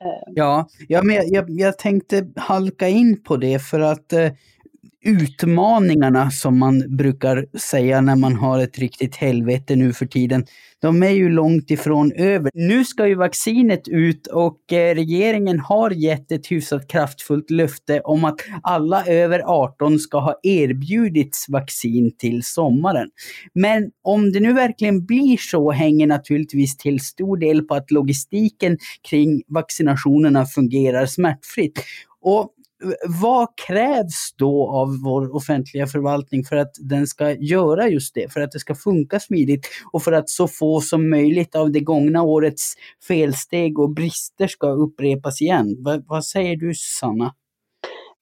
[0.00, 4.12] Eh, eh, eh, ja, ja men jag, jag, tänkte halka in på det för att
[4.12, 4.30] eh,
[5.04, 10.44] utmaningarna som man brukar säga när man har ett riktigt helvete nu för tiden,
[10.84, 12.50] de är ju långt ifrån över.
[12.54, 18.24] Nu ska ju vaccinet ut och eh, regeringen har gett ett hyfsat kraftfullt löfte om
[18.24, 23.08] att alla över 18 ska ha erbjudits vaccin till sommaren.
[23.54, 28.78] Men om det nu verkligen blir så hänger naturligtvis till stor del på att logistiken
[29.10, 31.84] kring vaccinationerna fungerar smärtfritt.
[32.20, 32.53] Och
[33.20, 38.40] vad krävs då av vår offentliga förvaltning för att den ska göra just det, för
[38.40, 42.22] att det ska funka smidigt och för att så få som möjligt av det gångna
[42.22, 42.74] årets
[43.08, 45.76] felsteg och brister ska upprepas igen?
[45.78, 47.34] vad, vad säger du Sanna?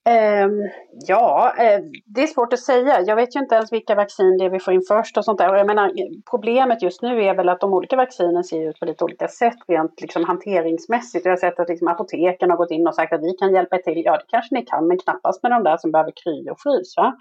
[0.04, 0.70] Um,
[1.06, 3.00] ja, uh, det är svårt att säga.
[3.00, 5.38] Jag vet ju inte ens vilka vaccin det är vi får in först och sånt
[5.38, 5.50] där.
[5.50, 5.92] Och jag menar,
[6.30, 9.56] problemet just nu är väl att de olika vaccinen ser ut på lite olika sätt
[9.68, 11.24] rent liksom, hanteringsmässigt.
[11.24, 13.78] Jag har sett att liksom, apoteken har gått in och sagt att vi kan hjälpa
[13.78, 14.02] till.
[14.04, 16.96] Ja, det kanske ni kan, men knappast med de där som behöver kry och frys.
[16.96, 17.16] Va?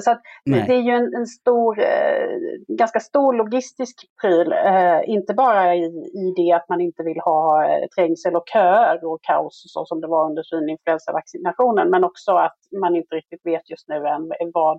[0.00, 2.26] Så det är ju en, en, stor, eh,
[2.68, 4.52] ganska stor logistisk pryl.
[4.52, 9.18] Eh, inte bara i, i det att man inte vill ha trängsel och köer och
[9.22, 13.88] kaos så som det var under svininfluensavaccinationen, men också att man inte riktigt vet just
[13.88, 14.78] nu än vad,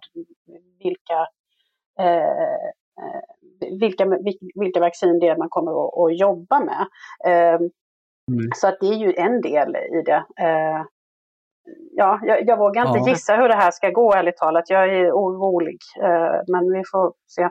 [0.84, 1.28] vilka
[3.60, 4.06] vilka,
[4.56, 6.88] vilka vaccin det är man kommer att, att jobba med.
[8.32, 8.50] Mm.
[8.56, 10.24] Så att det är ju en del i det
[11.92, 13.10] ja, jag, jag vågar inte ja.
[13.10, 14.70] gissa hur det här ska gå ärligt talat.
[14.70, 17.42] Jag är orolig, eh, men vi får se.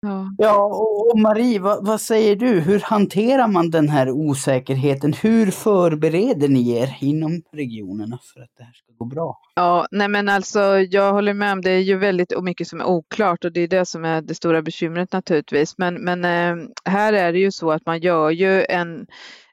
[0.00, 2.60] ja, ja och, Marie, vad, vad, säger du?
[2.60, 5.12] Hur hanterar man den här osäkerheten?
[5.12, 9.38] Hur förbereder ni er inom regionerna för att det här ska gå bra?
[9.54, 12.84] Ja, nej men alltså jag håller med om det är ju väldigt mycket som är
[12.84, 15.78] oklart och det är det som är det stora bekymret naturligtvis.
[15.78, 19.06] Men, men eh, här är det ju så att man gör ju en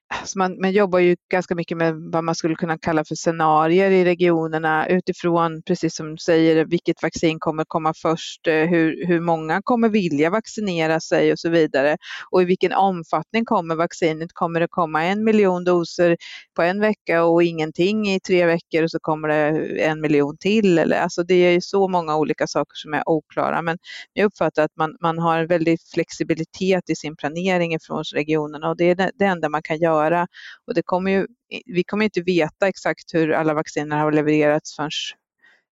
[0.10, 3.92] Alltså man, man, jobbar ju ganska mycket med vad man skulle kunna kalla för scenarier
[3.92, 9.22] i regionerna utifrån, precis som du säger, vilket vaccin kommer komma först, eh, hur, hur
[9.22, 11.98] många kommer vilja vaccinera sig och så vidare.
[12.32, 14.30] Och i vilken omfattning kommer vaccinet?
[14.34, 16.18] Kommer det komma en miljon doser
[16.56, 20.78] på en vecka och ingenting i tre veckor och så kommer det en miljon till?
[20.78, 23.62] Eller, alltså det är ju så många olika saker som är oklara.
[23.62, 23.78] Men
[24.14, 28.78] jag uppfattar att man, man har en väldig flexibilitet i sin planering från regionerna och
[28.78, 30.28] det är det, det enda man kan göra göra.
[30.68, 31.28] Och det kommer ju,
[31.66, 34.90] vi kommer inte veta exakt hur alla vacciner har levererats förrän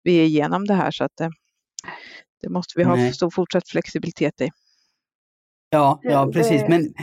[0.04, 0.92] vi är igenom det här.
[0.92, 1.32] Så att det,
[2.42, 3.14] det måste vi ha Nej.
[3.14, 4.50] stor fortsatt flexibilitet i.
[5.70, 6.62] Ja, ja precis.
[6.70, 6.94] Men,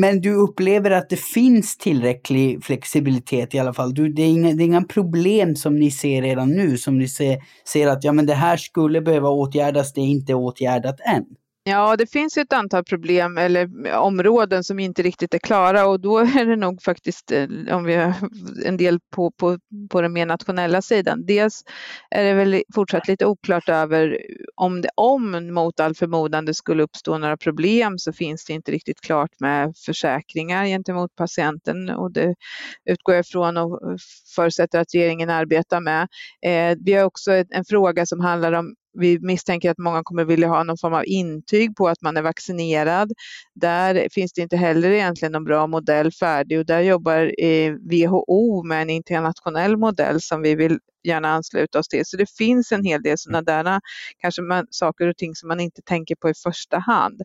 [0.00, 3.94] men du upplever att det finns tillräcklig flexibilitet i alla fall?
[3.94, 7.08] Du, det, är inga, det är inga problem som ni ser redan nu, som ni
[7.08, 11.24] ser, ser att ja, men det här skulle behöva åtgärdas, det är inte åtgärdat än?
[11.70, 16.18] Ja, det finns ett antal problem eller områden som inte riktigt är klara och då
[16.18, 18.14] är det nog faktiskt eh, om vi har
[18.64, 19.58] en del på, på,
[19.90, 21.26] på den mer nationella sidan.
[21.26, 21.64] Dels
[22.10, 24.18] är det väl fortsatt lite oklart över
[24.54, 28.72] om det om mot all förmodan det skulle uppstå några problem så finns det inte
[28.72, 32.34] riktigt klart med försäkringar gentemot patienten och det
[32.84, 33.80] utgår jag ifrån och
[34.34, 36.08] förutsätter att regeringen arbetar med.
[36.46, 40.48] Eh, vi har också en fråga som handlar om vi misstänker att många kommer vilja
[40.48, 43.12] ha någon form av intyg på att man är vaccinerad.
[43.54, 48.62] Där finns det inte heller egentligen någon bra modell färdig och där jobbar eh, WHO
[48.62, 52.06] med en internationell modell som vi vill gärna ansluta oss till.
[52.06, 53.80] Så det finns en hel del sådana där
[54.18, 57.22] kanske man, saker och ting som man inte tänker på i första hand.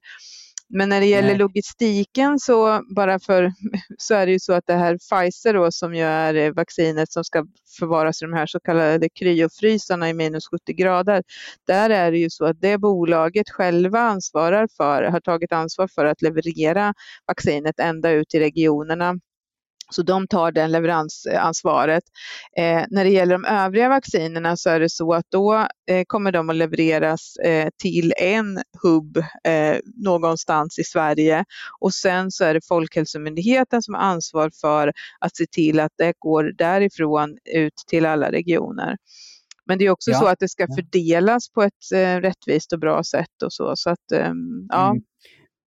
[0.70, 1.38] Men när det gäller Nej.
[1.38, 3.54] logistiken så bara för
[3.98, 7.24] så är det ju så att det här Pfizer då som ju är vaccinet som
[7.24, 7.46] ska
[7.80, 11.24] förvaras i de här så kallade kryofrysarna i minus 70 grader.
[11.68, 16.06] Där är det ju så att det bolaget själva ansvarar för, har tagit ansvar för
[16.06, 16.94] att leverera
[17.28, 19.20] vaccinet ända ut i regionerna
[19.92, 22.04] så de tar den leveransansvaret.
[22.58, 26.32] Eh, när det gäller de övriga vaccinerna så är det så att då eh, kommer
[26.32, 31.46] de att levereras eh, till en hubb eh, någonstans i Sverige
[31.80, 36.14] och sen så är det Folkhälsomyndigheten som har ansvar för att se till att det
[36.20, 38.98] går därifrån ut till alla regioner.
[39.66, 40.20] Men det är också ja.
[40.20, 43.76] så att det ska fördelas på ett eh, rättvist och bra sätt och så.
[43.76, 44.90] så att, ehm, ja.
[44.90, 45.04] Mm.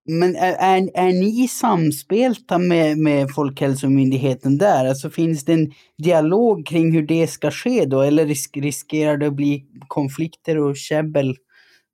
[0.09, 4.85] Men är, är, är ni samspelta med, med Folkhälsomyndigheten där?
[4.87, 8.01] Alltså finns det en dialog kring hur det ska ske då?
[8.01, 11.37] Eller risk, riskerar det att bli konflikter och käbbel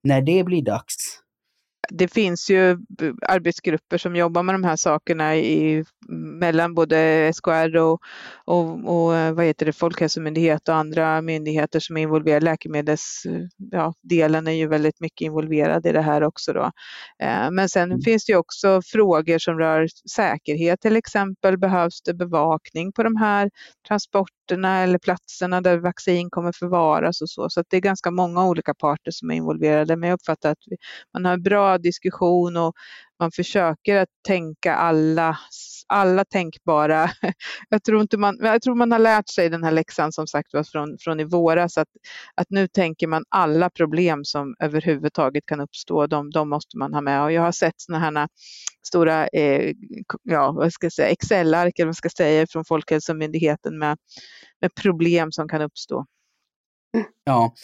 [0.04, 1.24] när det blir dags?
[1.88, 2.78] det finns ju
[3.28, 5.84] arbetsgrupper som jobbar med de här sakerna i,
[6.44, 8.00] mellan både SKR och,
[8.44, 12.44] och, och eh, vad heter det, Folkhälsomyndighet och andra myndigheter som är involverade.
[12.44, 16.52] Läkemedelsdelen ja, är ju väldigt mycket involverad i det här också.
[16.52, 16.70] Då.
[17.22, 18.00] Eh, men sen mm.
[18.00, 21.58] finns det ju också frågor som rör säkerhet till exempel.
[21.58, 23.50] Behövs det bevakning på de här
[23.88, 27.50] transporterna eller platserna där vaccin kommer förvaras och så.
[27.50, 29.96] Så det är ganska många olika parter som är involverade.
[29.96, 30.58] Men jag uppfattar att
[31.14, 32.74] man har bra diskussion och
[33.20, 35.38] man försöker att tänka alla,
[35.86, 37.10] alla tänkbara...
[37.68, 40.52] Jag tror, inte man, jag tror man har lärt sig den här läxan som sagt
[40.52, 41.88] var från, från i våras att,
[42.34, 47.00] att nu tänker man alla problem som överhuvudtaget kan uppstå, de, de måste man ha
[47.00, 47.22] med.
[47.22, 48.26] Och jag har sett sådana här eh,
[48.86, 49.74] stora eh,
[50.22, 53.98] ja, vad ska jag säga, Excel-ark eller vad ska jag säga, från Folkhälsomyndigheten med,
[54.60, 56.06] med problem som kan uppstå.
[57.24, 57.54] Ja,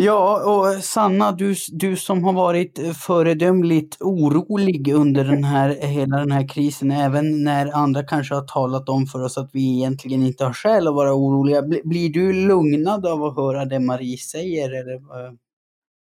[0.00, 6.30] Ja, och Sanna, du, du som har varit föredömligt orolig under den här, hela den
[6.30, 10.44] här krisen, även när andra kanske har talat om för oss att vi egentligen inte
[10.44, 11.62] har skäl att vara oroliga.
[11.62, 14.68] Blir du lugnad av att höra det Marie säger?
[14.80, 15.00] Eller?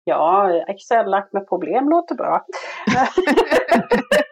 [0.04, 2.46] Ja, Excel-lack med problem låter bra.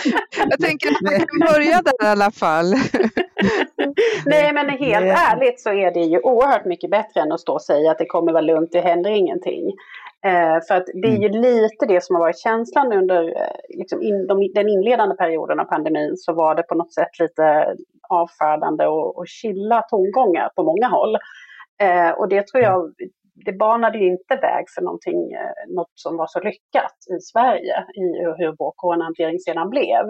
[0.50, 2.66] Jag tänker att man kan börja där i alla fall.
[4.26, 7.62] Nej, men helt ärligt så är det ju oerhört mycket bättre än att stå och
[7.62, 9.72] säga att det kommer vara lugnt, det händer ingenting.
[10.24, 11.42] Eh, för att det är ju mm.
[11.42, 15.64] lite det som har varit känslan under eh, liksom in, de, den inledande perioden av
[15.64, 17.76] pandemin så var det på något sätt lite
[18.08, 21.16] avfärdande och, och chilla tongångar på många håll.
[21.82, 22.92] Eh, och det tror jag
[23.34, 27.76] det banade ju inte väg för någonting, eh, något som var så lyckat i Sverige
[27.94, 28.06] i
[28.38, 30.04] hur vår coronahantering sedan blev.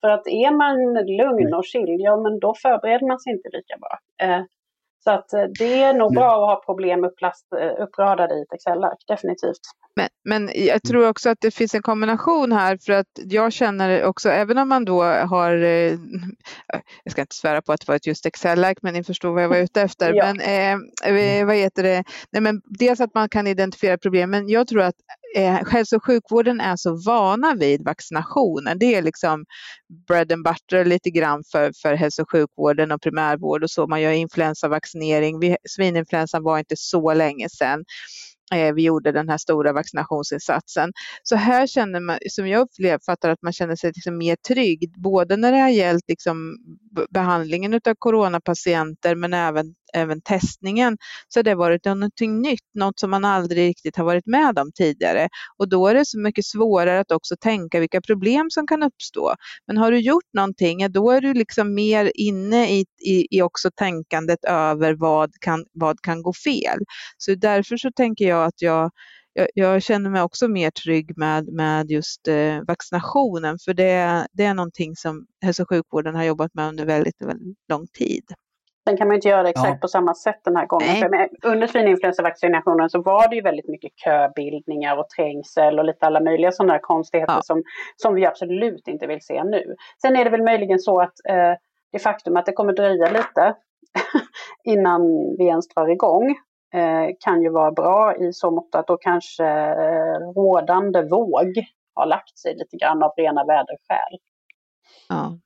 [0.00, 3.76] För att är man lugn och chill, ja men då förbereder man sig inte lika
[3.80, 3.98] bra.
[4.98, 7.46] Eh, så att eh, det är nog bra att ha problem upplast,
[7.78, 9.60] uppradade i ett Excel-ark, definitivt.
[9.96, 14.04] Men, men jag tror också att det finns en kombination här för att jag känner
[14.04, 15.52] också, även om man då har,
[17.04, 19.42] jag ska inte svära på att det var ett just Excel-ark, men ni förstår vad
[19.42, 20.12] jag var ute efter.
[20.14, 20.24] ja.
[20.24, 20.40] Men
[21.40, 24.82] eh, vad heter det, Nej, men dels att man kan identifiera problem, men jag tror
[24.82, 24.94] att
[25.36, 28.78] eh, hälso och sjukvården är så vana vid vaccinationen.
[28.78, 29.44] Det är liksom
[30.08, 33.86] bread and butter lite grann för, för hälso och sjukvården och primärvård och så.
[33.86, 35.56] Man gör influensavaccinering.
[35.68, 37.84] Svininfluensan var inte så länge sedan.
[38.54, 40.92] Eh, vi gjorde den här stora vaccinationsinsatsen.
[41.22, 45.36] Så här känner man, som jag uppfattar att man känner sig liksom mer trygg, både
[45.36, 46.56] när det har gällt liksom
[47.10, 53.10] behandlingen av coronapatienter men även, även testningen, så har det varit någonting nytt, något som
[53.10, 55.28] man aldrig riktigt har varit med om tidigare.
[55.56, 59.34] Och då är det så mycket svårare att också tänka vilka problem som kan uppstå.
[59.66, 63.70] Men har du gjort någonting, då är du liksom mer inne i, i, i också
[63.76, 66.78] tänkandet över vad kan, vad kan gå fel.
[67.18, 68.90] Så därför så tänker jag att jag
[69.38, 74.44] jag, jag, känner mig också mer trygg med, med just eh, vaccinationen för det, det
[74.44, 78.24] är någonting som hälso och sjukvården har jobbat med under väldigt, väldigt lång tid.
[78.88, 79.78] Sen kan man inte göra det exakt ja.
[79.80, 80.96] på samma sätt den här gången.
[80.96, 86.20] För under svininfluensavaccinationen så var det ju väldigt mycket köbildningar och trängsel och lite alla
[86.20, 87.42] möjliga sådana här konstigheter ja.
[87.42, 87.62] som,
[87.96, 89.74] som vi absolut inte vill se nu.
[90.02, 91.54] Sen är det väl möjligen så att eh,
[91.92, 93.54] det faktum att det kommer dröja lite
[94.64, 95.02] innan
[95.38, 96.36] vi ens drar igång
[97.20, 102.38] kan ju vara bra i så mått att då kanske eh, rådande våg har lagt
[102.38, 104.18] sig lite grann av rena väderskäl.
[105.08, 105.38] Ja.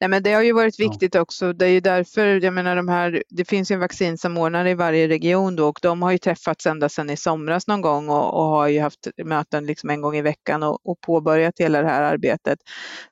[0.00, 1.52] Nej, men det har ju varit viktigt också.
[1.52, 5.08] Det är ju därför, jag menar de här, det finns ju en vaccinsamordnare i varje
[5.08, 8.44] region då och de har ju träffats ända sedan i somras någon gång och, och
[8.44, 12.02] har ju haft möten liksom en gång i veckan och, och påbörjat hela det här
[12.02, 12.58] arbetet.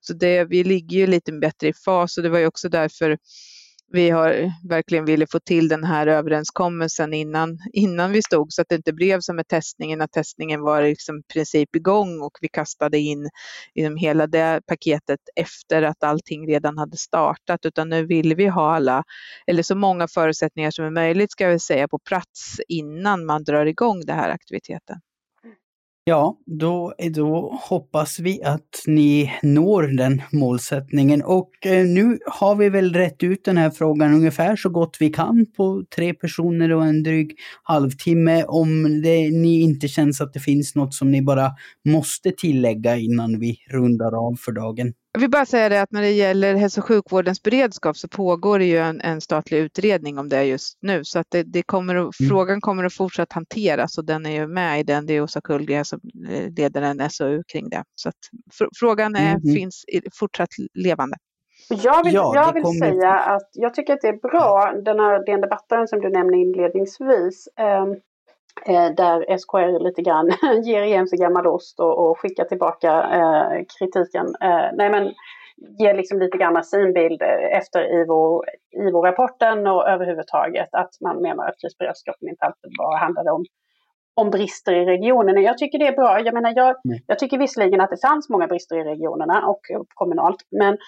[0.00, 3.18] Så det, vi ligger ju lite bättre i fas och det var ju också därför
[3.92, 8.68] vi har verkligen ville få till den här överenskommelsen innan, innan vi stod så att
[8.68, 12.48] det inte blev som med testningen, att testningen var liksom i princip igång och vi
[12.48, 13.30] kastade in
[13.74, 18.74] liksom hela det paketet efter att allting redan hade startat utan nu vill vi ha
[18.74, 19.04] alla,
[19.46, 23.66] eller så många förutsättningar som är möjligt ska vi säga på plats innan man drar
[23.66, 25.00] igång den här aktiviteten.
[26.08, 31.22] Ja, då, då hoppas vi att ni når den målsättningen.
[31.22, 35.10] Och eh, nu har vi väl rätt ut den här frågan ungefär så gott vi
[35.10, 38.44] kan på tre personer och en dryg halvtimme.
[38.44, 41.50] Om det, ni inte känns att det finns något som ni bara
[41.88, 44.92] måste tillägga innan vi rundar av för dagen.
[45.12, 48.58] Jag vill bara säga det att när det gäller hälso och sjukvårdens beredskap så pågår
[48.58, 51.94] det ju en, en statlig utredning om det just nu så att det, det kommer,
[51.94, 52.10] mm.
[52.28, 55.06] frågan kommer att fortsatt hanteras och den är ju med i den.
[55.06, 56.00] Det är Åsa Kullgren som
[56.30, 57.82] eh, leder en SOU kring det.
[57.94, 58.14] Så att
[58.58, 59.54] fr frågan är, mm.
[59.54, 59.84] finns
[60.18, 61.16] fortsatt levande.
[61.68, 62.90] Jag vill, ja, jag vill kommer...
[62.90, 66.36] säga att jag tycker att det är bra, den här den debatten som du nämnde
[66.38, 67.86] inledningsvis, eh,
[68.96, 70.30] där SKR lite grann
[70.64, 74.26] ger igen sig gammal ost och, och skickar tillbaka eh, kritiken.
[74.40, 75.14] Eh, nej men
[75.78, 81.48] ger liksom lite grann sin bild eh, efter IVO-rapporten IVO och överhuvudtaget att man menar
[81.48, 83.44] att krisberedskapen inte alltid bara handlade om
[84.14, 85.40] om brister i regionerna.
[85.40, 86.20] Jag tycker det är bra.
[86.20, 89.60] Jag menar, jag, jag tycker visserligen att det fanns många brister i regionerna och
[89.94, 90.78] kommunalt, men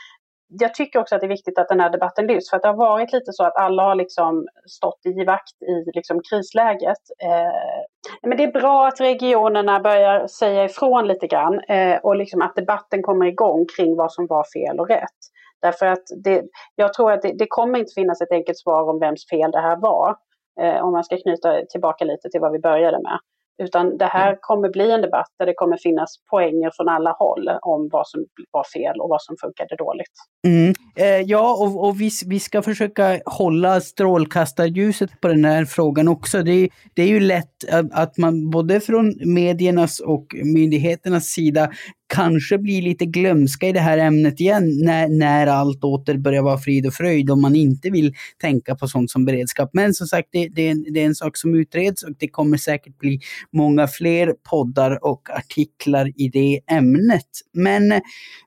[0.51, 2.69] jag tycker också att det är viktigt att den här debatten lyfts för att det
[2.69, 6.99] har varit lite så att alla har liksom stått i vakt i liksom krisläget.
[7.23, 12.43] Eh, men det är bra att regionerna börjar säga ifrån lite grann eh, och liksom
[12.43, 15.21] att debatten kommer igång kring vad som var fel och rätt.
[15.63, 16.45] Därför att det,
[16.75, 19.61] jag tror att det, det kommer inte finnas ett enkelt svar om vems fel det
[19.61, 20.17] här var.
[20.61, 23.19] Eh, om man ska knyta tillbaka lite till vad vi började med.
[23.63, 24.39] Utan det här mm.
[24.41, 28.25] kommer bli en debatt där det kommer finnas poänger från alla håll om vad som
[28.51, 30.13] var fel och vad som funkade dåligt.
[30.47, 30.75] Mm.
[30.97, 36.43] Eh, ja, och, och vi, vi, ska försöka hålla strålkastarljuset på den här frågan också.
[36.43, 41.71] Det, det är ju lätt att man både från mediernas och myndigheternas sida
[42.11, 46.59] kanske blir lite glömska i det här ämnet igen när, när allt åter börjar vara
[46.59, 49.71] frid och fröjd om man inte vill tänka på sånt som beredskap.
[49.73, 52.99] Men som sagt, det, det, det är en sak som utreds och det kommer säkert
[52.99, 53.21] bli
[53.53, 57.29] många fler poddar och artiklar i det ämnet.
[57.53, 58.01] Men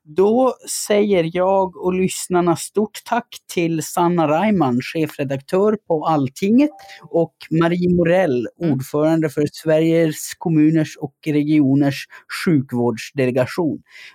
[0.04, 0.54] då
[0.88, 6.70] säger jag och lyssnarna stort tack till Sanna Reimann, chefredaktör på Alltinget
[7.10, 8.74] och Marie Morell, mm.
[8.74, 12.08] ordförande för Sveriges kommuners och regioners
[12.46, 13.53] sjukvårdsdelegation.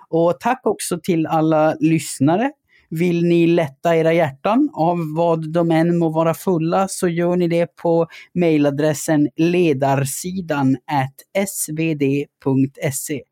[0.08, 2.50] Och tack också till alla lyssnare
[2.90, 7.48] vill ni lätta era hjärtan av vad de än må vara fulla så gör ni
[7.48, 10.76] det på mejladressen ledarsidan
[11.48, 13.22] svd.se.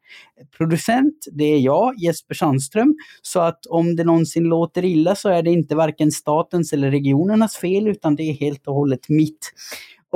[0.57, 2.95] Producent, det är jag, Jesper Sandström.
[3.23, 7.57] Så att om det någonsin låter illa så är det inte varken statens eller regionernas
[7.57, 9.53] fel utan det är helt och hållet mitt.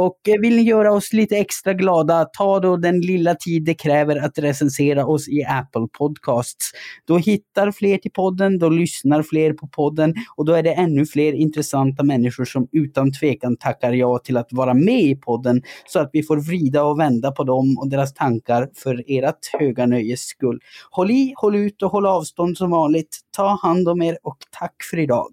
[0.01, 3.75] Och eh, vill ni göra oss lite extra glada, ta då den lilla tid det
[3.75, 6.71] kräver att recensera oss i Apple Podcasts.
[7.07, 11.07] Då hittar fler till podden, då lyssnar fler på podden och då är det ännu
[11.07, 15.99] fler intressanta människor som utan tvekan tackar ja till att vara med i podden så
[15.99, 20.21] att vi får vrida och vända på dem och deras tankar för ert höga nöjes
[20.21, 20.61] skull.
[20.91, 23.19] Håll i, håll ut och håll avstånd som vanligt.
[23.37, 25.31] Ta hand om er och tack för idag.